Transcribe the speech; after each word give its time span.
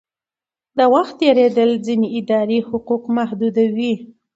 د 0.77 0.79
وخت 0.93 1.13
تېرېدل 1.21 1.71
ځینې 1.85 2.07
اداري 2.19 2.59
حقوق 2.69 3.03
محدودوي. 3.17 3.93